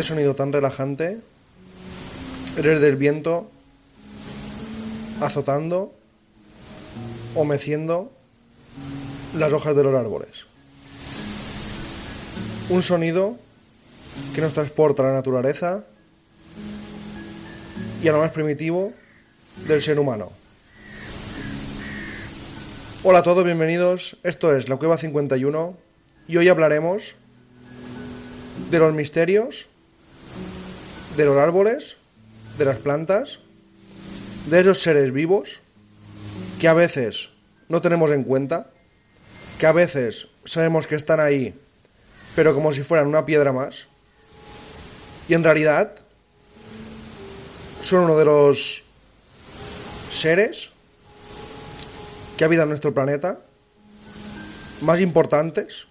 [0.00, 1.20] Este sonido tan relajante
[2.56, 3.50] es el del viento
[5.20, 5.92] azotando
[7.34, 8.10] o meciendo
[9.36, 10.46] las hojas de los árboles.
[12.70, 13.36] Un sonido
[14.34, 15.84] que nos transporta a la naturaleza
[18.02, 18.94] y a lo más primitivo
[19.68, 20.32] del ser humano.
[23.02, 24.16] Hola a todos, bienvenidos.
[24.22, 25.76] Esto es La Cueva 51
[26.26, 27.16] y hoy hablaremos
[28.70, 29.69] de los misterios,
[31.20, 31.98] de los árboles,
[32.56, 33.40] de las plantas,
[34.46, 35.60] de esos seres vivos
[36.58, 37.28] que a veces
[37.68, 38.70] no tenemos en cuenta,
[39.58, 41.54] que a veces sabemos que están ahí,
[42.34, 43.86] pero como si fueran una piedra más,
[45.28, 45.94] y en realidad
[47.82, 48.82] son uno de los
[50.10, 50.70] seres
[52.38, 53.40] que habitan nuestro planeta
[54.80, 55.86] más importantes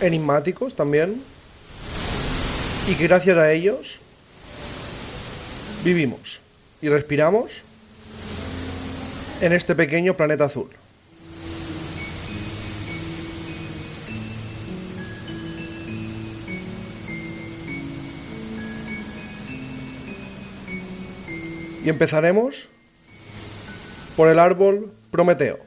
[0.00, 1.22] enigmáticos también
[2.88, 4.00] y que gracias a ellos
[5.84, 6.40] vivimos
[6.80, 7.62] y respiramos
[9.40, 10.70] en este pequeño planeta azul.
[21.84, 22.68] Y empezaremos
[24.16, 25.58] por el árbol Prometeo.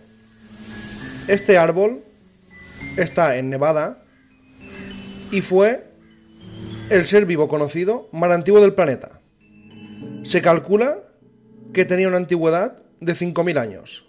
[1.27, 2.03] Este árbol
[2.95, 4.01] está en Nevada
[5.31, 5.94] y fue
[6.90, 9.22] el ser vivo conocido más antiguo del planeta.
[10.23, 11.00] Se calcula
[11.73, 14.07] que tenía una antigüedad de 5.000 años.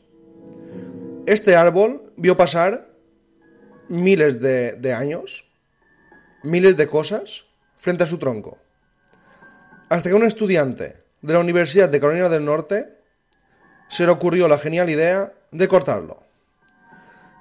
[1.27, 2.91] Este árbol vio pasar
[3.89, 5.51] miles de, de, años,
[6.43, 7.47] miles de cosas
[7.79, 8.59] frente a su tronco.
[9.89, 12.99] Hasta que un estudiante de la Universidad de Carolina del Norte
[13.89, 16.23] se le ocurrió la genial idea de cortarlo.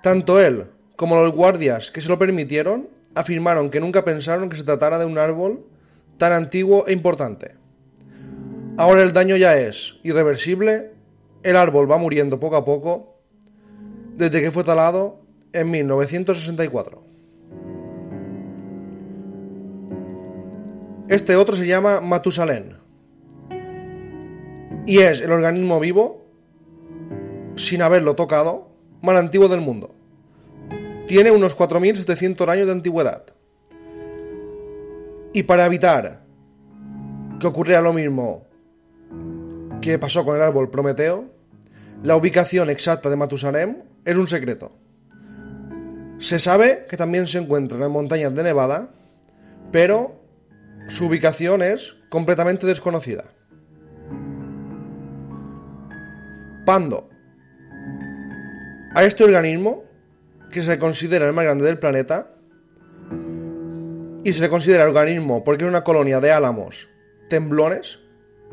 [0.01, 4.63] Tanto él como los guardias que se lo permitieron afirmaron que nunca pensaron que se
[4.63, 5.65] tratara de un árbol
[6.17, 7.55] tan antiguo e importante.
[8.77, 10.91] Ahora el daño ya es irreversible,
[11.43, 13.19] el árbol va muriendo poco a poco
[14.15, 15.21] desde que fue talado
[15.53, 17.03] en 1964.
[21.07, 22.77] Este otro se llama Matusalén
[24.85, 26.25] y es el organismo vivo,
[27.55, 28.69] sin haberlo tocado,
[29.01, 29.95] más antiguo del mundo.
[31.07, 33.23] Tiene unos 4.700 años de antigüedad.
[35.33, 36.23] Y para evitar
[37.39, 38.45] que ocurriera lo mismo
[39.81, 41.29] que pasó con el árbol Prometeo,
[42.03, 44.71] la ubicación exacta de Matusalem es un secreto.
[46.17, 48.89] Se sabe que también se encuentra en las montañas de Nevada,
[49.71, 50.21] pero
[50.87, 53.25] su ubicación es completamente desconocida.
[56.65, 57.09] Pando.
[58.95, 59.84] A este organismo,
[60.55, 62.31] que se considera el más grande del planeta,
[64.23, 66.87] y se le considera organismo porque es una colonia de álamos
[67.27, 67.99] temblones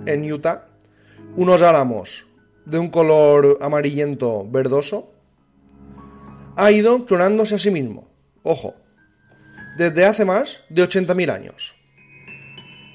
[0.07, 0.67] en Utah,
[1.37, 2.27] unos álamos
[2.65, 5.13] de un color amarillento verdoso,
[6.57, 8.11] ha ido clonándose a sí mismo.
[8.43, 8.75] Ojo,
[9.79, 11.77] desde hace más de 80.000 años.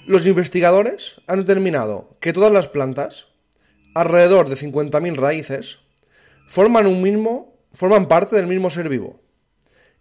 [0.06, 3.28] Los investigadores han determinado que todas las plantas,
[3.96, 5.80] alrededor de 50.000 raíces,
[6.50, 9.22] forman un mismo, forman parte del mismo ser vivo.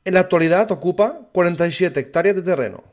[0.06, 2.84] En la actualidad ocupa 47 hectáreas de terreno.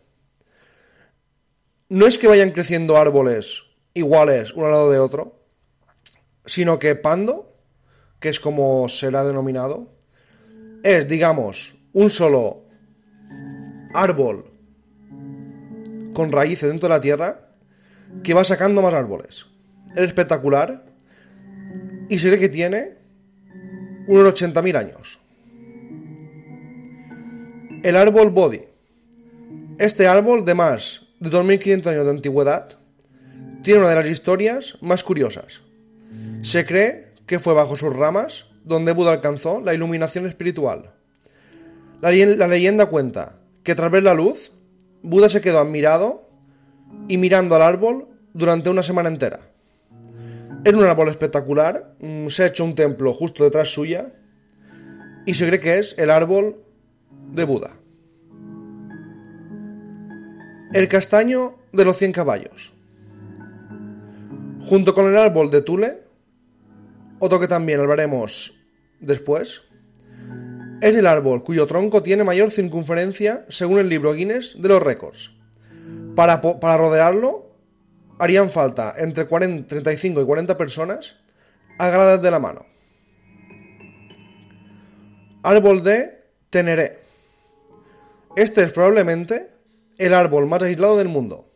[1.88, 3.63] no es que vayan creciendo árboles
[3.94, 5.39] iguales uno al lado de otro,
[6.45, 7.56] sino que Pando,
[8.19, 9.94] que es como se le ha denominado,
[10.83, 12.65] es, digamos, un solo
[13.94, 14.51] árbol
[16.13, 17.50] con raíces dentro de la tierra
[18.21, 19.45] que va sacando más árboles.
[19.95, 20.83] Es espectacular
[22.09, 23.02] y se ve que tiene
[24.07, 25.19] unos 80.000 años.
[27.83, 28.61] El árbol Body.
[29.77, 32.79] Este árbol de más de 2.500 años de antigüedad
[33.63, 35.61] tiene una de las historias más curiosas.
[36.41, 40.94] Se cree que fue bajo sus ramas donde Buda alcanzó la iluminación espiritual.
[42.01, 44.51] La, la leyenda cuenta que tras ver la luz,
[45.01, 46.29] Buda se quedó admirado
[47.07, 49.52] y mirando al árbol durante una semana entera.
[50.65, 54.13] Es un árbol espectacular, mm, se ha hecho un templo justo detrás suya
[55.25, 56.63] y se cree que es el árbol
[57.33, 57.71] de Buda.
[60.71, 62.74] El castaño de los 100 caballos.
[64.62, 66.00] Junto con el árbol de Tule,
[67.19, 68.56] otro que también hablaremos
[69.01, 69.63] después,
[70.81, 75.33] es el árbol cuyo tronco tiene mayor circunferencia según el libro Guinness de los récords.
[76.15, 77.52] Para, para rodearlo
[78.24, 81.18] harían falta entre 40, 35 y 40 personas
[81.78, 82.66] agarradas de la mano.
[85.44, 87.00] Árbol de Teneré.
[88.38, 89.50] Este es probablemente
[89.98, 91.52] el árbol más aislado del mundo.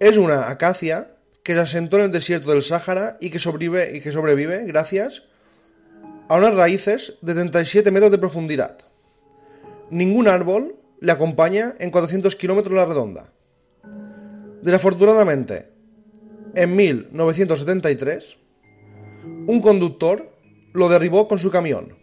[0.00, 1.10] Es una acacia
[1.42, 5.24] que se asentó en el desierto del Sáhara y que sobrevive, gracias
[6.28, 8.78] a unas raíces de 37 metros de profundidad.
[9.90, 13.35] Ningún árbol le acompaña en 400 kilómetros la redonda.
[14.62, 15.68] Desafortunadamente,
[16.54, 18.38] en 1973,
[19.46, 20.32] un conductor
[20.72, 21.96] lo derribó con su camión,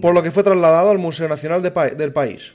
[0.00, 2.54] por lo que fue trasladado al Museo Nacional del país.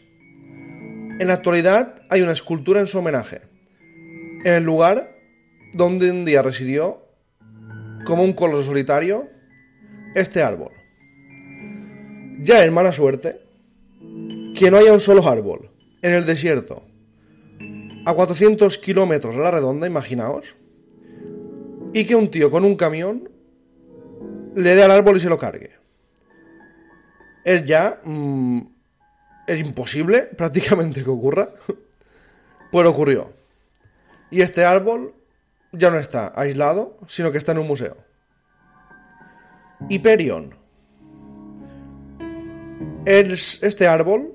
[1.19, 3.41] En la actualidad hay una escultura en su homenaje,
[4.45, 5.15] en el lugar
[5.73, 7.05] donde un día residió,
[8.05, 9.29] como un coloso solitario,
[10.15, 10.71] este árbol.
[12.41, 13.41] Ya es mala suerte
[14.55, 16.83] que no haya un solo árbol en el desierto,
[18.05, 20.55] a 400 kilómetros a la redonda, imaginaos,
[21.93, 23.29] y que un tío con un camión
[24.55, 25.71] le dé al árbol y se lo cargue.
[27.43, 28.61] Es ya mm,
[29.47, 31.49] es imposible prácticamente que ocurra,
[32.71, 33.31] pero ocurrió.
[34.31, 35.13] Y este árbol
[35.71, 37.95] ya no está aislado, sino que está en un museo.
[39.89, 40.55] Hyperion.
[43.05, 44.33] Es, este árbol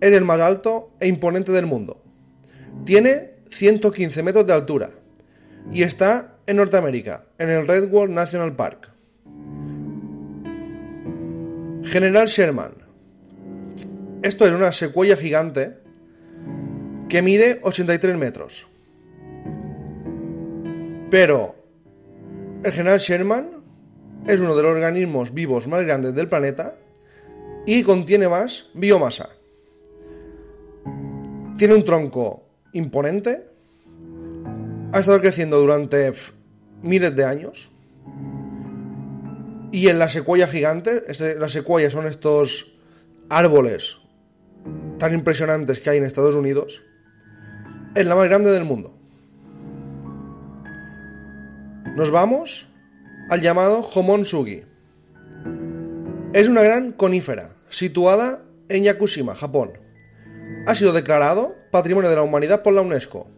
[0.00, 2.02] es el más alto e imponente del mundo.
[2.84, 4.90] Tiene 115 metros de altura
[5.70, 8.90] y está en Norteamérica, en el Redwood National Park.
[11.84, 12.88] General Sherman
[14.22, 15.78] esto es una secuoya gigante
[17.08, 18.66] que mide 83 metros.
[21.08, 21.54] Pero
[22.64, 23.62] el general Sherman
[24.26, 26.74] es uno de los organismos vivos más grandes del planeta
[27.64, 29.30] y contiene más biomasa.
[31.56, 33.46] Tiene un tronco imponente,
[34.92, 36.12] ha estado creciendo durante
[36.82, 37.70] miles de años
[39.70, 41.02] y en la secuoya gigante,
[41.38, 42.72] las secuoyas son estos
[43.28, 43.98] árboles
[44.98, 46.82] tan impresionantes que hay en Estados Unidos,
[47.94, 48.94] es la más grande del mundo.
[51.96, 52.68] Nos vamos
[53.28, 54.64] al llamado Homon-sugi.
[56.32, 59.72] Es una gran conífera situada en Yakushima, Japón.
[60.66, 63.28] Ha sido declarado Patrimonio de la Humanidad por la UNESCO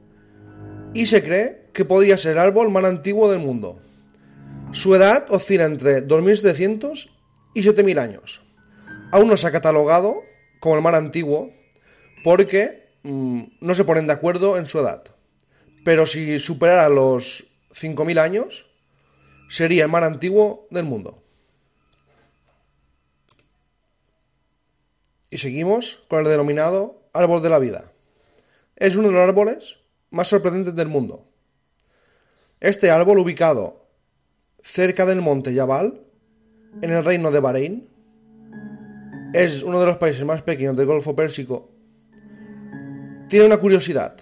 [0.94, 3.80] y se cree que podría ser el árbol más antiguo del mundo.
[4.72, 7.10] Su edad oscila entre 2700
[7.54, 8.42] y 7000 años.
[9.12, 10.22] Aún no se ha catalogado
[10.60, 11.50] como el mar antiguo,
[12.22, 15.02] porque mm, no se ponen de acuerdo en su edad.
[15.84, 18.66] Pero si superara los 5.000 años,
[19.48, 21.22] sería el mar antiguo del mundo.
[25.30, 27.89] Y seguimos con el denominado árbol de la vida.
[28.80, 29.76] Es uno de los árboles
[30.10, 31.28] más sorprendentes del mundo.
[32.58, 33.86] Este árbol ubicado
[34.62, 36.00] cerca del monte Yabal,
[36.82, 37.88] en el reino de Bahrein,
[39.32, 41.70] es uno de los países más pequeños del Golfo Pérsico,
[43.28, 44.16] tiene una curiosidad.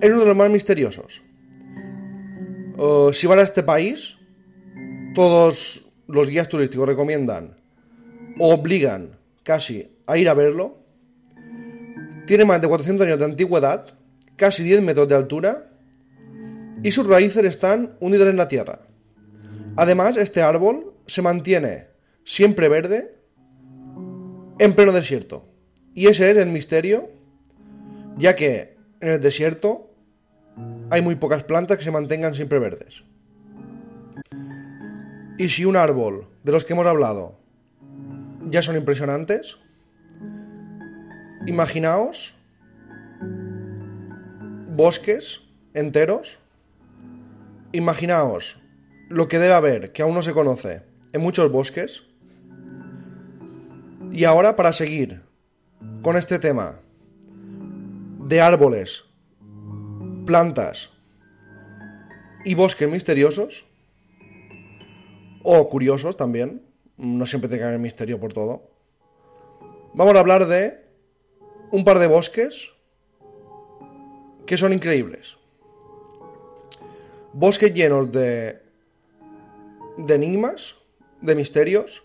[0.00, 1.22] Es uno de los más misteriosos.
[3.12, 4.16] si van a este país,
[5.14, 7.56] todos los guías turísticos recomiendan
[8.38, 10.83] o obligan casi a ir a verlo.
[12.26, 13.86] Tiene más de 400 años de antigüedad,
[14.36, 15.70] casi 10 metros de altura
[16.82, 18.80] y sus raíces están unidas en la tierra.
[19.76, 21.88] Además, este árbol se mantiene
[22.24, 23.18] siempre verde
[24.58, 25.48] en pleno desierto.
[25.94, 27.10] Y ese es el misterio,
[28.16, 29.90] ya que en el desierto
[30.90, 33.04] hay muy pocas plantas que se mantengan siempre verdes.
[35.38, 37.38] Y si un árbol de los que hemos hablado
[38.50, 39.58] ya son impresionantes,
[41.46, 42.34] imaginaos
[44.74, 45.42] bosques
[45.74, 46.38] enteros,
[47.72, 48.58] imaginaos
[49.08, 50.82] lo que debe haber, que aún no se conoce,
[51.12, 52.02] en muchos bosques.
[54.12, 55.22] Y ahora para seguir
[56.02, 56.80] con este tema
[58.20, 59.04] de árboles,
[60.24, 60.90] plantas
[62.44, 63.66] y bosques misteriosos,
[65.42, 66.62] o curiosos también,
[66.96, 68.70] no siempre te cae el misterio por todo,
[69.94, 70.83] vamos a hablar de
[71.74, 72.70] un par de bosques
[74.46, 75.36] que son increíbles.
[77.32, 78.60] Bosques llenos de,
[79.98, 80.76] de enigmas,
[81.20, 82.04] de misterios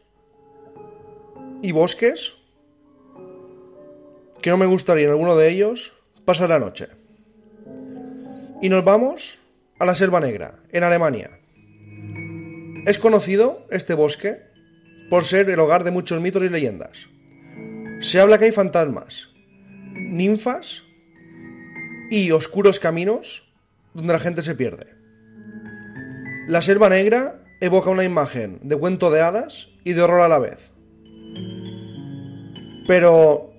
[1.62, 2.34] y bosques
[4.42, 5.94] que no me gustaría en alguno de ellos
[6.26, 6.88] pasar la noche.
[8.64, 9.38] Y nos vamos
[9.78, 11.30] a la Selva Negra, en Alemania.
[12.88, 14.42] Es conocido este bosque
[15.12, 17.08] por ser el hogar de muchos mitos y leyendas.
[18.00, 19.30] Se habla que hay fantasmas,
[20.00, 20.84] ninfas
[22.10, 23.52] y oscuros caminos
[23.94, 24.88] donde la gente se pierde.
[26.48, 30.40] La Selva Negra evoca una imagen de cuento de hadas y de horror a la
[30.40, 30.72] vez.
[32.88, 33.54] Pero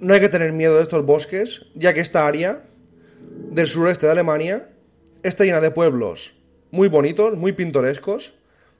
[0.00, 2.64] no hay que tener miedo de estos bosques, ya que esta área
[3.50, 4.68] del sureste de Alemania
[5.22, 6.34] está llena de pueblos
[6.74, 8.34] muy bonitos, muy pintorescos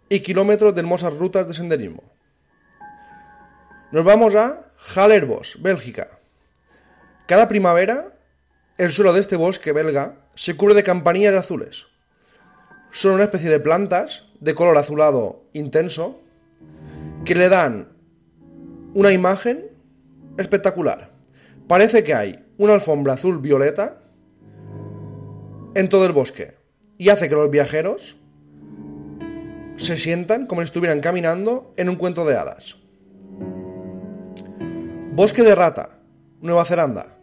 [0.08, 2.02] y kilómetros de hermosas rutas de senderismo.
[3.92, 6.18] Nos vamos a Hallerbos, Bélgica.
[7.26, 8.18] Cada primavera,
[8.76, 11.86] el suelo de este bosque belga se cubre de campanillas azules.
[12.90, 16.20] Son una especie de plantas de color azulado intenso
[17.24, 17.96] que le dan
[18.92, 19.70] una imagen
[20.36, 21.12] espectacular.
[21.66, 24.02] Parece que hay una alfombra azul violeta
[25.74, 26.58] en todo el bosque
[26.98, 28.16] y hace que los viajeros
[29.76, 32.76] se sientan como si estuvieran caminando en un cuento de hadas.
[35.12, 36.00] Bosque de rata,
[36.40, 37.13] Nueva Zelanda.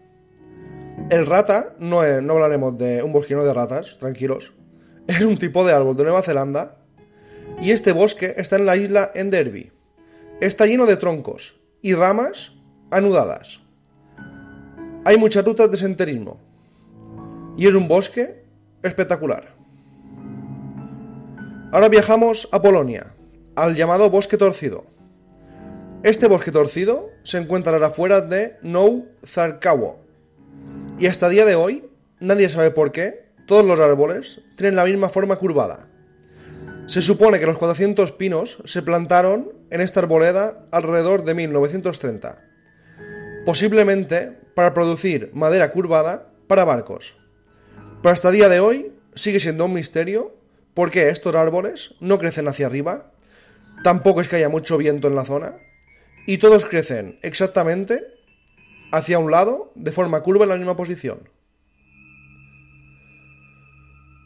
[1.12, 4.54] El rata, no, no hablaremos de un bosque no de ratas, tranquilos.
[5.08, 6.78] Es un tipo de árbol de Nueva Zelanda
[7.60, 9.74] y este bosque está en la isla Enderby.
[10.40, 12.54] Está lleno de troncos y ramas
[12.92, 13.60] anudadas.
[15.04, 16.40] Hay muchas rutas de senderismo
[17.58, 18.46] y es un bosque
[18.82, 19.54] espectacular.
[21.74, 23.18] Ahora viajamos a Polonia,
[23.58, 24.86] al llamado Bosque Torcido.
[26.04, 29.10] Este bosque torcido se encuentra a las afueras de Nou
[31.02, 31.90] y hasta día de hoy
[32.20, 35.90] nadie sabe por qué todos los árboles tienen la misma forma curvada.
[36.86, 42.40] Se supone que los 400 pinos se plantaron en esta arboleda alrededor de 1930,
[43.48, 47.18] posiblemente para producir madera curvada para barcos.
[48.04, 50.38] Pero hasta día de hoy sigue siendo un misterio
[50.76, 53.12] por qué estos árboles no crecen hacia arriba,
[53.84, 55.56] tampoco es que haya mucho viento en la zona,
[56.28, 58.21] y todos crecen exactamente
[58.92, 61.30] hacia un lado de forma curva en la misma posición.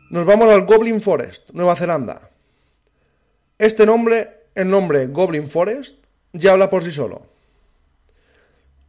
[0.10, 2.30] Nos vamos al Goblin Forest, Nueva Zelanda.
[3.58, 5.98] Este nombre, el nombre Goblin Forest,
[6.34, 7.28] ya habla por sí solo.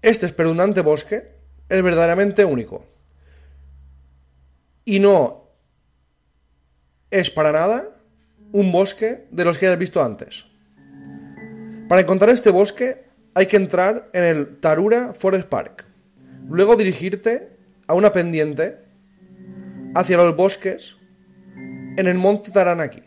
[0.03, 1.33] Este espeluznante bosque
[1.69, 2.85] es verdaderamente único.
[4.85, 5.49] Y no
[7.11, 7.97] es para nada
[8.53, 10.45] un bosque de los que hayas visto antes.
[11.89, 13.06] Para encontrar este bosque
[13.37, 15.85] hay que entrar en el Tarura Forest Park,
[16.49, 17.51] luego dirigirte
[17.87, 18.79] a una pendiente
[19.95, 20.97] hacia los bosques
[21.55, 23.03] en el monte Taranaki,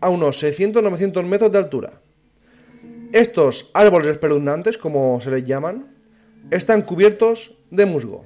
[0.00, 2.00] a unos 600-900 metros de altura.
[3.10, 5.96] Estos árboles espeluznantes, como se les llaman,
[6.52, 8.24] están cubiertos de musgo.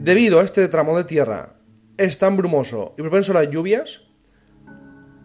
[0.00, 1.56] Debido a este tramo de tierra
[1.96, 4.02] es tan brumoso y propenso a las lluvias,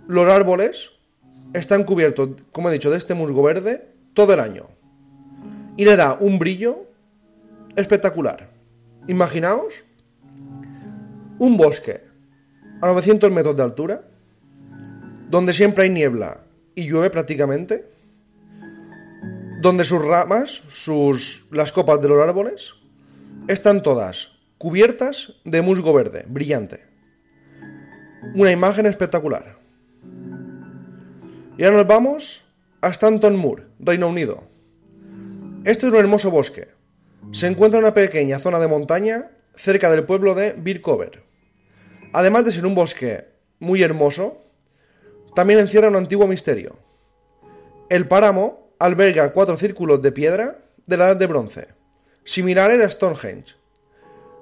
[0.07, 0.89] los árboles
[1.53, 4.67] están cubiertos, como he dicho, de este musgo verde todo el año.
[5.77, 6.85] Y le da un brillo
[7.75, 8.49] espectacular.
[9.07, 9.73] Imaginaos
[11.39, 12.03] un bosque
[12.81, 14.03] a 900 metros de altura,
[15.29, 16.41] donde siempre hay niebla
[16.75, 17.89] y llueve prácticamente,
[19.61, 22.73] donde sus ramas, sus, las copas de los árboles,
[23.47, 26.85] están todas cubiertas de musgo verde, brillante.
[28.35, 29.57] Una imagen espectacular.
[31.57, 32.43] Y ahora nos vamos
[32.81, 34.43] a Stanton Moor, Reino Unido.
[35.65, 36.69] Este es un hermoso bosque.
[37.31, 41.23] Se encuentra en una pequeña zona de montaña cerca del pueblo de Birkover.
[42.13, 43.27] Además de ser un bosque
[43.59, 44.41] muy hermoso,
[45.35, 46.79] también encierra un antiguo misterio.
[47.89, 50.57] El páramo alberga cuatro círculos de piedra
[50.87, 51.67] de la edad de bronce,
[52.23, 53.55] similares a Stonehenge,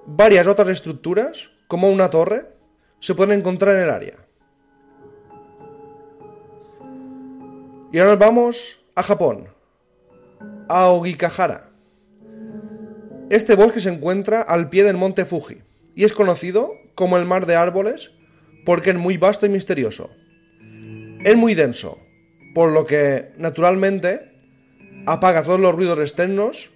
[0.05, 2.47] varias otras estructuras como una torre
[2.99, 4.28] se pueden encontrar en el área.
[7.91, 9.47] Y ahora nos vamos a Japón,
[10.67, 11.71] a Ogikahara.
[13.31, 15.63] Este bosque se encuentra al pie del monte Fuji
[15.95, 18.11] y es conocido como el mar de árboles
[18.63, 20.11] porque es muy vasto y misterioso.
[21.23, 21.97] Es muy denso,
[22.53, 24.35] por lo que naturalmente
[25.07, 26.69] apaga todos los ruidos externos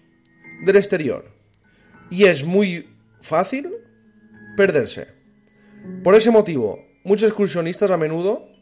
[0.66, 1.26] del exterior
[2.10, 2.90] y es muy
[3.22, 3.72] fácil
[4.58, 5.10] perderse.
[6.04, 8.53] Por ese motivo, muchos excursionistas a menudo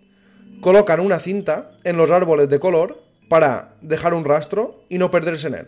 [0.61, 5.47] colocan una cinta en los árboles de color para dejar un rastro y no perderse
[5.47, 5.67] en él.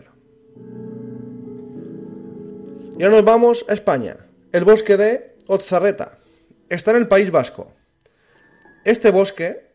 [2.96, 4.16] Y ahora nos vamos a España,
[4.52, 6.18] el bosque de Otzarreta.
[6.68, 7.72] Está en el País Vasco.
[8.84, 9.72] Este bosque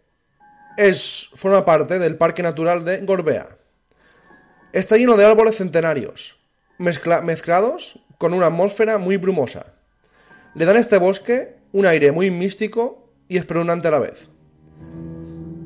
[0.77, 3.57] es, forma parte del Parque Natural de Gorbea.
[4.71, 6.39] Está lleno de árboles centenarios,
[6.77, 9.73] mezclados con una atmósfera muy brumosa.
[10.55, 14.28] Le dan a este bosque un aire muy místico y espeluznante a la vez.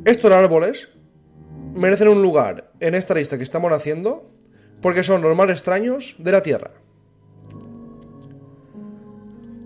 [0.05, 0.89] Estos árboles
[1.73, 4.29] merecen un lugar en esta lista que estamos haciendo
[4.81, 6.71] porque son los más extraños de la Tierra.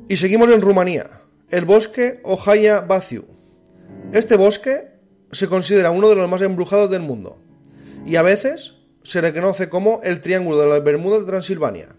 [0.07, 3.25] Y seguimos en Rumanía, el bosque Ojaya Baciu.
[4.13, 4.91] Este bosque
[5.31, 7.39] se considera uno de los más embrujados del mundo
[8.05, 11.95] y a veces se le conoce como el Triángulo de las Bermudas de Transilvania.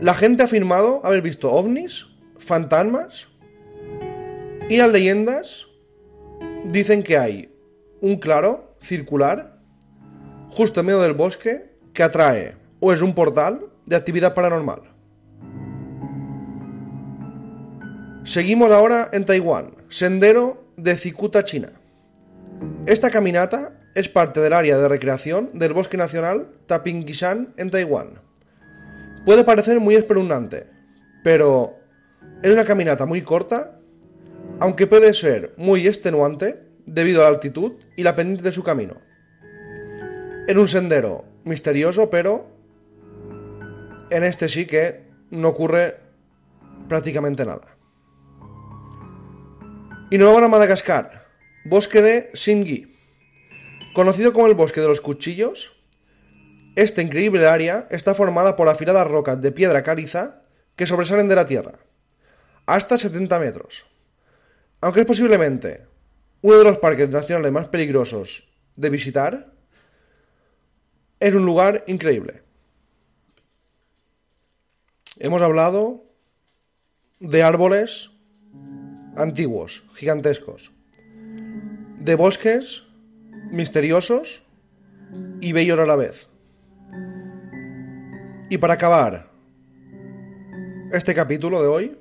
[0.00, 2.06] La gente ha afirmado haber visto ovnis,
[2.38, 3.28] fantasmas
[4.68, 5.69] y las leyendas
[6.68, 7.54] dicen que hay
[8.00, 9.58] un claro circular
[10.48, 14.82] justo en medio del bosque que atrae o es un portal de actividad paranormal.
[18.24, 21.68] Seguimos ahora en Taiwán, sendero de Cicuta, China.
[22.86, 28.20] Esta caminata es parte del área de recreación del Bosque Nacional Tapingishan en Taiwán.
[29.24, 30.66] Puede parecer muy espeluznante,
[31.24, 31.78] pero
[32.42, 33.79] es una caminata muy corta,
[34.60, 38.96] aunque puede ser muy extenuante debido a la altitud y la pendiente de su camino.
[40.46, 42.48] En un sendero misterioso, pero
[44.10, 45.98] en este sí que no ocurre
[46.88, 47.76] prácticamente nada.
[50.10, 51.26] Y nos vamos a Madagascar,
[51.64, 52.96] bosque de Singui.
[53.94, 55.72] Conocido como el bosque de los cuchillos,
[56.76, 60.42] esta increíble área está formada por afiladas rocas de piedra caliza
[60.76, 61.78] que sobresalen de la tierra,
[62.66, 63.89] hasta 70 metros.
[64.80, 65.86] Aunque es posiblemente
[66.42, 69.52] uno de los parques nacionales más peligrosos de visitar,
[71.18, 72.42] es un lugar increíble.
[75.18, 76.04] Hemos hablado
[77.18, 78.10] de árboles
[79.16, 80.72] antiguos, gigantescos,
[81.98, 82.84] de bosques
[83.50, 84.44] misteriosos
[85.42, 86.28] y bellos a la vez.
[88.48, 89.30] Y para acabar
[90.92, 91.98] este capítulo de hoy,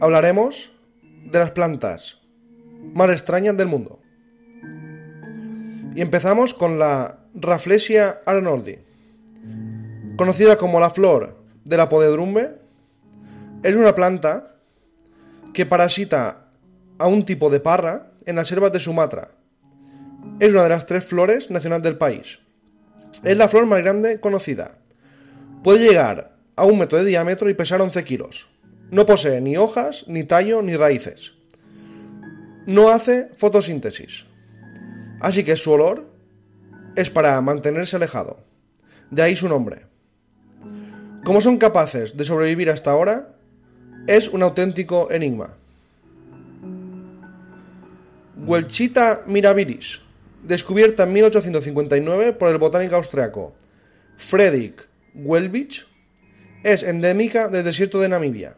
[0.00, 0.72] hablaremos
[1.24, 2.20] de las plantas
[2.94, 4.00] más extrañas del mundo.
[5.94, 8.78] Y empezamos con la Rafflesia arnoldi,
[10.16, 12.56] conocida como la flor de la podedrumbe.
[13.62, 14.56] Es una planta
[15.52, 16.48] que parasita
[16.98, 19.30] a un tipo de parra en las selvas de Sumatra.
[20.38, 22.40] Es una de las tres flores nacionales del país.
[23.22, 24.78] Es la flor más grande conocida.
[25.62, 28.49] Puede llegar a un metro de diámetro y pesar 11 kilos.
[28.90, 31.34] No posee ni hojas, ni tallo, ni raíces.
[32.66, 34.26] No hace fotosíntesis.
[35.20, 36.10] Así que su olor
[36.96, 38.42] es para mantenerse alejado.
[39.10, 39.86] De ahí su nombre.
[41.24, 43.36] Como son capaces de sobrevivir hasta ahora,
[44.08, 45.56] es un auténtico enigma.
[48.44, 50.00] Huelchita mirabilis,
[50.42, 53.54] descubierta en 1859 por el botánico austriaco
[54.16, 55.86] Fredrik Welbich,
[56.64, 58.56] es endémica del desierto de Namibia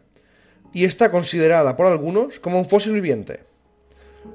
[0.73, 3.45] y está considerada por algunos como un fósil viviente.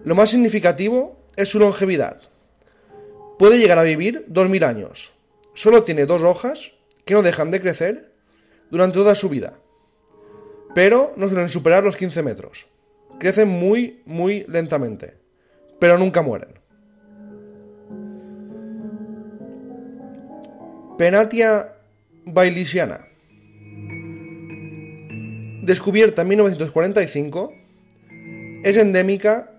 [0.04, 2.22] Lo más significativo es su longevidad.
[3.40, 5.14] Puede llegar a vivir 2.000 años.
[5.54, 6.74] Solo tiene dos hojas
[7.06, 8.12] que no dejan de crecer
[8.70, 9.60] durante toda su vida
[10.78, 12.68] pero no suelen superar los 15 metros.
[13.18, 15.16] Crecen muy, muy lentamente,
[15.80, 16.60] pero nunca mueren.
[21.00, 21.74] Penatia
[22.26, 23.08] bailisiana.
[25.68, 27.54] Descubierta en 1945,
[28.64, 29.52] es endémica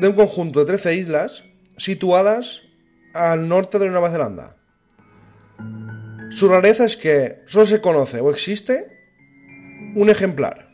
[0.00, 1.44] de un conjunto de 13 islas
[1.76, 2.62] situadas
[3.12, 4.56] al norte de Nueva Zelanda.
[6.30, 8.86] Su rareza es que solo se conoce o existe
[9.94, 10.70] un ejemplar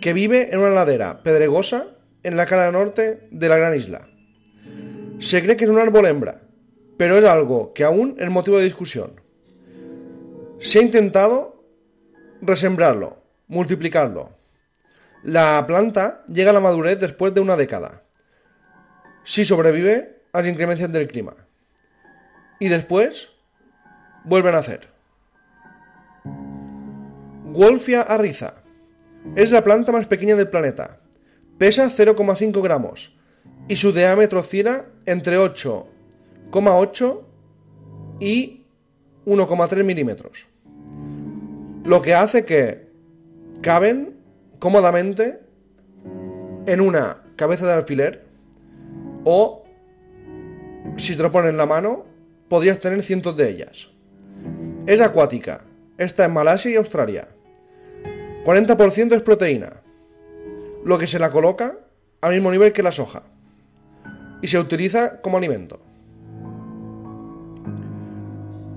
[0.00, 1.86] que vive en una ladera pedregosa
[2.24, 4.08] en la cara norte de la gran isla.
[5.20, 6.42] Se cree que es un árbol hembra,
[6.96, 9.20] pero es algo que aún es motivo de discusión.
[10.58, 11.64] Se ha intentado
[12.40, 13.21] resembrarlo
[13.52, 14.30] multiplicarlo.
[15.22, 18.02] La planta llega a la madurez después de una década,
[19.24, 21.36] si sobrevive a las inclemencias del clima.
[22.58, 23.28] Y después
[24.24, 24.88] vuelven a nacer.
[26.24, 28.54] Wolfia arriza.
[29.36, 30.98] Es la planta más pequeña del planeta.
[31.58, 33.14] Pesa 0,5 gramos
[33.68, 37.20] y su diámetro oscila entre 8,8
[38.18, 38.64] y
[39.26, 40.46] 1,3 milímetros.
[41.84, 42.81] Lo que hace que
[43.62, 44.18] caben
[44.58, 45.40] cómodamente
[46.66, 48.24] en una cabeza de alfiler
[49.24, 49.64] o
[50.96, 52.04] si te lo pones en la mano
[52.48, 53.88] podrías tener cientos de ellas.
[54.86, 55.64] Es acuática.
[55.96, 57.28] Está en Malasia y Australia.
[58.44, 59.82] 40% es proteína,
[60.84, 61.78] lo que se la coloca
[62.20, 63.22] al mismo nivel que la soja
[64.42, 65.80] y se utiliza como alimento.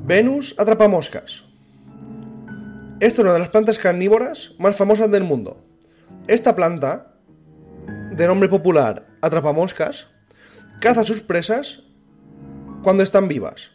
[0.06, 1.45] Venus atrapa moscas.
[3.02, 5.62] Esta es una de las plantas carnívoras más famosas del mundo.
[6.28, 7.14] Esta planta,
[8.16, 10.08] de nombre popular atrapamoscas,
[10.80, 11.84] caza sus presas
[12.84, 13.72] cuando están vivas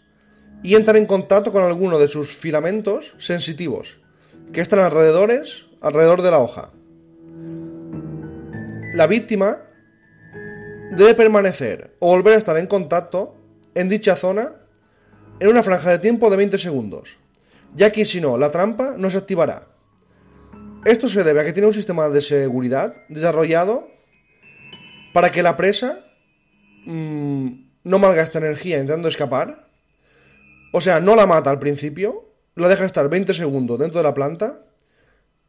[0.63, 4.01] y entran en contacto con alguno de sus filamentos sensitivos
[4.55, 6.73] que están alrededores, alrededor de la hoja.
[8.95, 9.59] La víctima
[10.93, 13.37] debe permanecer o volver a estar en contacto
[13.75, 14.55] en dicha zona
[15.41, 17.20] en una franja de tiempo de 20 segundos,
[17.75, 19.69] ya que si no, la trampa no se activará.
[20.85, 23.89] Esto se debe a que tiene un sistema de seguridad desarrollado
[25.13, 26.05] para que la presa
[26.87, 27.49] mmm,
[27.85, 29.69] no malgaste energía intentando escapar.
[30.73, 34.15] O sea, no la mata al principio, la deja estar 20 segundos dentro de la
[34.15, 34.65] planta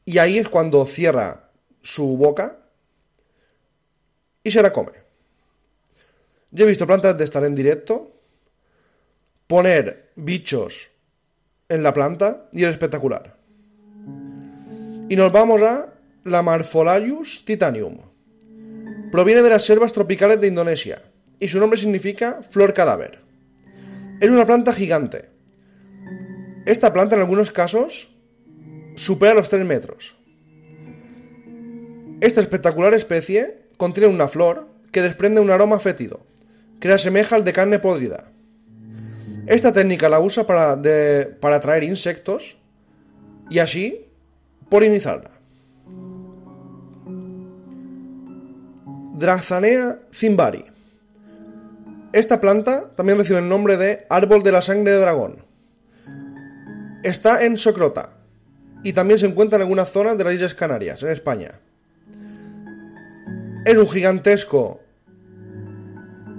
[0.04, 2.58] y ahí es cuando cierra su boca
[4.44, 4.94] y se la come.
[6.52, 8.12] Yo he visto plantas de estar en directo,
[9.48, 10.92] poner bichos
[11.72, 13.38] en la planta y es espectacular.
[15.08, 15.94] Y nos vamos a
[16.26, 17.98] la Marfolarius titanium.
[19.10, 21.02] Proviene de las selvas tropicales de Indonesia
[21.40, 23.20] y su nombre significa flor cadáver.
[24.20, 25.30] Es una planta gigante.
[26.66, 28.12] Esta planta en algunos casos
[28.96, 30.18] supera los 3 metros.
[32.20, 36.26] Esta espectacular especie contiene una flor que desprende un aroma fétido,
[36.82, 38.31] que la asemeja al de carne podrida.
[39.48, 40.80] Esta técnica la usa para,
[41.40, 42.58] para atraer insectos
[43.50, 44.08] y así
[44.70, 45.32] polinizarla.
[49.16, 50.66] Drazanea zimbari.
[52.14, 55.46] Esta planta también recibe el nombre de árbol de la sangre de dragón.
[57.04, 58.14] Está en Socrota
[58.84, 61.60] y también se encuentra en algunas zonas de las Islas Canarias, en España.
[63.66, 64.82] Es un gigantesco,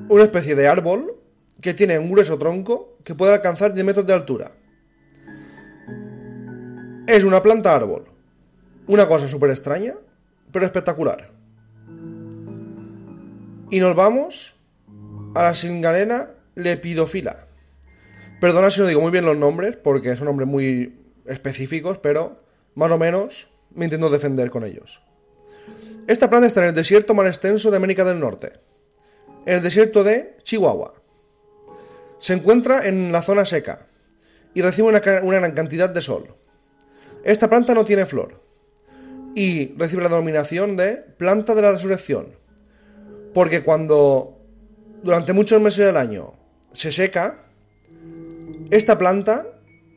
[0.09, 1.17] una especie de árbol
[1.61, 4.53] que tiene un grueso tronco que puede alcanzar 10 metros de altura.
[7.07, 8.05] Es una planta árbol.
[8.87, 9.95] Una cosa súper extraña,
[10.51, 11.31] pero espectacular.
[13.71, 14.55] Y nos vamos
[15.35, 17.49] a la singalena lepidofila.
[18.41, 22.43] Perdona si no digo muy bien los nombres, porque son nombres muy específicos, pero
[22.75, 25.03] más o menos me intento defender con ellos.
[26.07, 28.53] Esta planta está en el desierto más extenso de América del Norte,
[29.47, 31.02] en el desierto de Chihuahua.
[32.23, 33.89] Se encuentra en la zona seca
[34.55, 36.33] y recibe una, gran cantidad de sol.
[37.25, 38.41] Esta planta no tiene flor
[39.35, 42.29] y recibe la denominación de planta de la resurrección,
[43.35, 44.39] porque cuando
[45.03, 46.35] durante muchos meses del año
[46.73, 47.43] se seca,
[48.71, 49.49] esta planta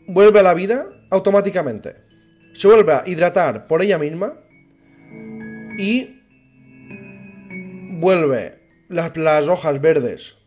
[0.08, 1.96] vuelve a la vida automáticamente.
[2.56, 4.34] Se vuelve a hidratar por ella misma
[5.78, 6.24] y
[8.00, 8.58] vuelve
[8.90, 10.38] las, hojas verdes,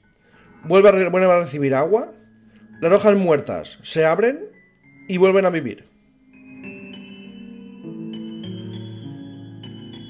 [0.65, 2.13] vuelve a, a recibir agua,
[2.81, 4.47] las hojas muertas se abren
[5.09, 5.85] y vuelven a vivir.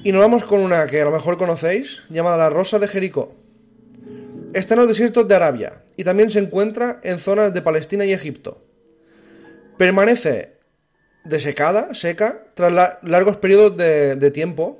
[0.03, 3.35] Y nos vamos con una que a lo mejor conocéis, llamada la rosa de Jericó.
[4.53, 8.13] Está en los desiertos de Arabia y también se encuentra en zonas de Palestina y
[8.13, 8.63] Egipto.
[9.77, 10.53] Permanece
[11.25, 14.79] desecada, seca, tras largos periodos de, de tiempo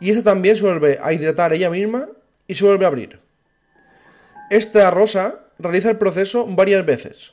[0.00, 2.08] y esta también se vuelve a hidratar ella misma
[2.46, 3.20] y se vuelve a abrir.
[4.50, 7.32] Esta rosa realiza el proceso varias veces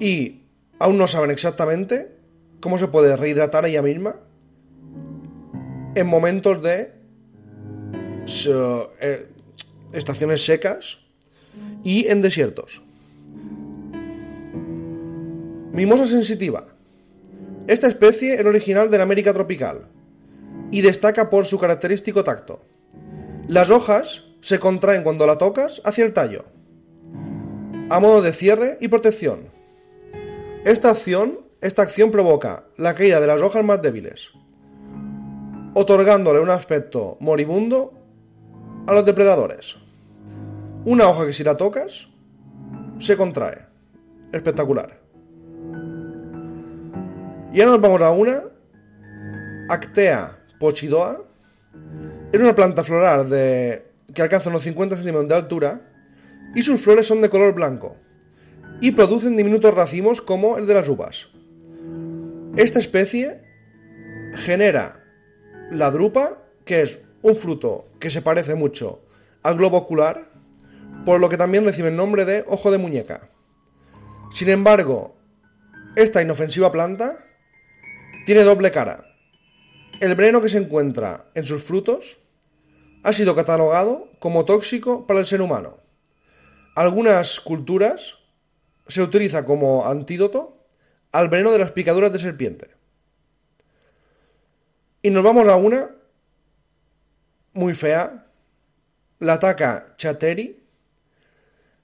[0.00, 0.42] y
[0.78, 2.16] aún no saben exactamente
[2.60, 4.16] cómo se puede rehidratar ella misma
[5.94, 6.94] en momentos de
[9.00, 9.26] eh,
[9.92, 10.98] estaciones secas
[11.82, 12.82] y en desiertos.
[15.72, 16.68] Mimosa sensitiva.
[17.66, 19.86] Esta especie es original de la América tropical
[20.70, 22.64] y destaca por su característico tacto.
[23.46, 26.44] Las hojas se contraen cuando la tocas hacia el tallo,
[27.90, 29.50] a modo de cierre y protección.
[30.64, 34.30] Esta acción esta acción provoca la caída de las hojas más débiles,
[35.74, 37.94] otorgándole un aspecto moribundo
[38.86, 39.76] a los depredadores.
[40.84, 42.06] Una hoja que si la tocas,
[42.98, 43.66] se contrae.
[44.30, 45.00] Espectacular.
[47.52, 48.44] Y ahora nos vamos a una
[49.68, 51.24] Actea pochidoa.
[52.30, 55.80] Es una planta floral de, que alcanza unos 50 centímetros de altura
[56.54, 57.96] y sus flores son de color blanco
[58.80, 61.28] y producen diminutos racimos como el de las uvas.
[62.56, 63.42] Esta especie
[64.34, 65.04] genera
[65.70, 69.02] la drupa, que es un fruto que se parece mucho
[69.42, 70.30] al globo ocular,
[71.04, 73.30] por lo que también recibe el nombre de ojo de muñeca.
[74.32, 75.16] Sin embargo,
[75.96, 77.18] esta inofensiva planta
[78.26, 79.04] tiene doble cara.
[80.00, 82.18] El veneno que se encuentra en sus frutos
[83.02, 85.78] ha sido catalogado como tóxico para el ser humano.
[86.74, 88.14] Algunas culturas
[88.86, 90.64] se utiliza como antídoto
[91.12, 92.70] al veneno de las picaduras de serpiente.
[95.02, 95.90] Y nos vamos a una
[97.52, 98.26] muy fea,
[99.18, 100.62] la taca chateri,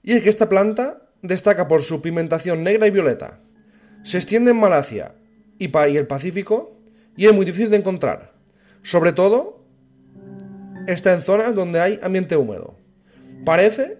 [0.03, 3.39] y es que esta planta destaca por su pigmentación negra y violeta.
[4.03, 5.15] Se extiende en Malasia
[5.57, 6.77] y el Pacífico
[7.17, 8.33] y es muy difícil de encontrar.
[8.83, 9.54] Sobre todo
[10.87, 12.75] está en zonas donde hay ambiente húmedo.
[13.43, 13.97] Parece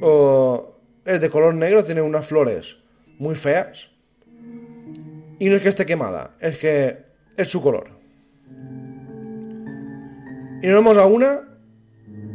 [0.00, 2.76] o es de color negro, tiene unas flores
[3.18, 3.90] muy feas.
[5.38, 6.98] Y no es que esté quemada, es que
[7.36, 7.90] es su color.
[10.62, 11.42] Y nos vamos a una,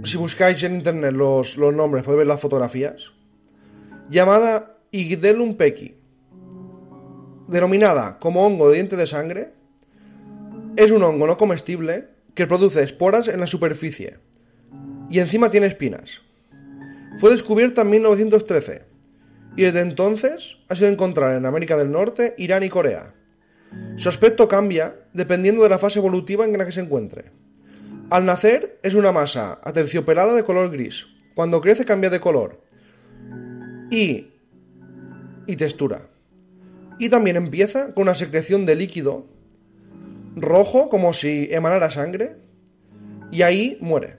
[0.03, 3.11] si buscáis en internet los, los nombres, podéis ver las fotografías,
[4.09, 5.97] llamada Igdelum pequi,
[7.47, 9.53] denominada como hongo de diente de sangre,
[10.77, 14.17] es un hongo no comestible que produce esporas en la superficie
[15.09, 16.21] y encima tiene espinas.
[17.17, 18.83] Fue descubierta en 1913
[19.57, 23.13] y desde entonces ha sido encontrada en América del Norte, Irán y Corea.
[23.97, 27.31] Su aspecto cambia dependiendo de la fase evolutiva en la que se encuentre.
[28.09, 31.07] Al nacer es una masa aterciopelada de color gris.
[31.33, 32.61] Cuando crece cambia de color
[33.89, 34.33] y,
[35.47, 36.09] y textura.
[36.99, 39.27] Y también empieza con una secreción de líquido
[40.35, 42.37] rojo como si emanara sangre
[43.31, 44.17] y ahí muere.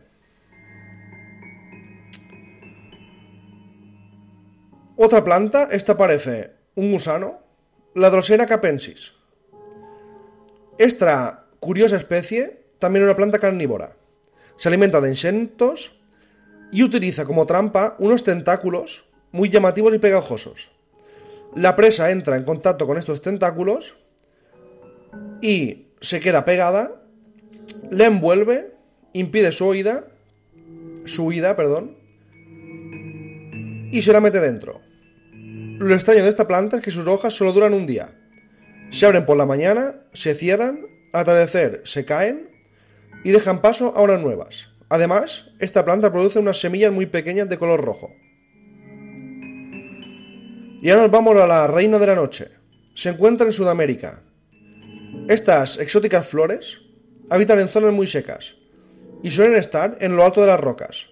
[4.96, 7.40] Otra planta, esta parece un gusano,
[7.94, 9.14] la Drosera capensis.
[10.78, 13.96] Esta curiosa especie, también una planta carnívora.
[14.56, 15.98] Se alimenta de insectos
[16.70, 20.70] y utiliza como trampa unos tentáculos muy llamativos y pegajosos.
[21.54, 23.96] La presa entra en contacto con estos tentáculos
[25.40, 27.02] y se queda pegada,
[27.90, 28.74] le envuelve,
[29.14, 30.04] impide su huida,
[31.06, 31.96] su huida, perdón,
[33.90, 34.80] y se la mete dentro.
[35.32, 38.10] Lo extraño de esta planta es que sus hojas solo duran un día.
[38.90, 42.50] Se abren por la mañana, se cierran, al atardecer se caen
[43.24, 44.68] y dejan paso a unas nuevas.
[44.88, 48.12] Además, esta planta produce unas semillas muy pequeñas de color rojo.
[50.82, 52.48] Y ahora nos vamos a la reina de la noche.
[52.94, 54.22] Se encuentra en Sudamérica.
[55.28, 56.80] Estas exóticas flores
[57.30, 58.56] habitan en zonas muy secas
[59.22, 61.08] y suelen estar en lo alto de las rocas.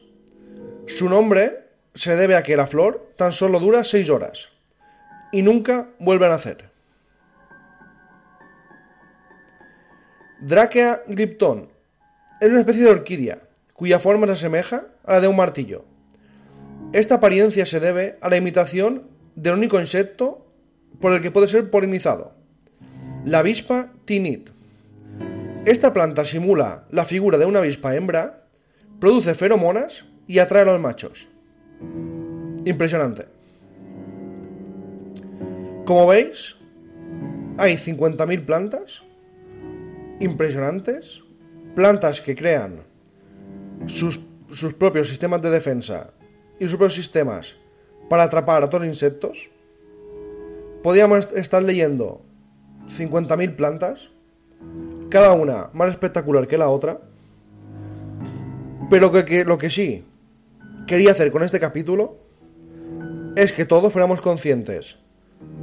[0.87, 4.49] Su nombre se debe a que la flor tan solo dura 6 horas
[5.33, 6.71] y nunca vuelve a nacer.
[10.41, 11.71] Drakea gripton
[12.41, 13.43] es una especie de orquídea
[13.75, 15.85] cuya forma se asemeja a la de un martillo.
[16.93, 20.47] Esta apariencia se debe a la imitación del único insecto
[21.01, 22.35] por el que puede ser polinizado,
[23.25, 24.51] la avispa tinit.
[25.65, 28.47] Esta planta simula la figura de una avispa hembra,
[28.99, 31.29] produce feromonas y atrae a los machos.
[32.65, 33.27] Impresionante.
[35.85, 36.57] Como veis,
[37.59, 39.03] hay 50.000 plantas
[40.21, 41.23] impresionantes,
[41.75, 42.85] plantas que crean
[43.87, 46.13] sus, sus, propios sistemas de defensa
[46.59, 47.57] y sus propios sistemas
[48.09, 49.51] para atrapar a los insectos.
[50.83, 52.23] Podríamos estar leyendo
[52.91, 54.11] 50.000 plantas,
[55.09, 57.01] cada una más espectacular que la otra,
[58.91, 60.05] pero que, lo que sí
[60.87, 62.19] quería hacer con este capítulo
[63.37, 64.99] es que todos fuéramos conscientes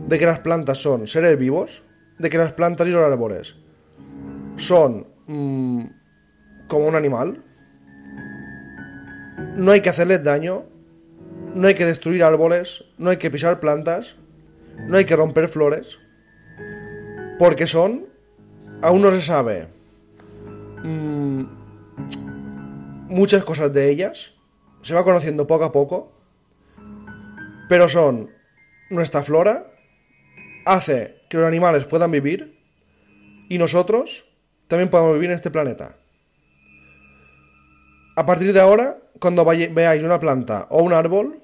[0.08, 1.84] de que las plantas son seres vivos,
[2.18, 3.56] de que las plantas y los árboles
[4.56, 5.84] son mmm,
[6.68, 7.44] como un animal.
[9.56, 10.66] No hay que hacerles daño,
[11.54, 14.16] no hay que destruir árboles, no hay que pisar plantas,
[14.88, 16.00] no hay que romper flores,
[17.40, 18.06] porque son,
[18.82, 19.68] aún no se sabe
[20.84, 21.44] mmm,
[23.10, 24.34] muchas cosas de ellas,
[24.82, 26.12] se va conociendo poco a poco,
[27.70, 28.32] pero son
[28.90, 29.72] nuestra flora,
[30.66, 32.58] hace que los animales puedan vivir
[33.50, 34.26] y nosotros
[34.68, 35.98] también podamos vivir en este planeta.
[38.16, 41.42] A partir de ahora, cuando veáis una planta o un árbol,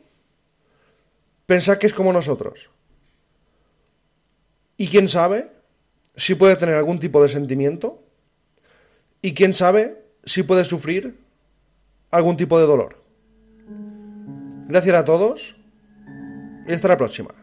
[1.45, 2.71] pensad que es como nosotros.
[4.75, 5.51] Y quién sabe
[6.15, 8.04] si puede tener algún tipo de sentimiento
[9.21, 11.19] y quién sabe si puede sufrir
[12.12, 13.02] algún tipo de dolor.
[14.67, 15.56] Gracias a todos
[16.67, 17.42] y hasta la próxima.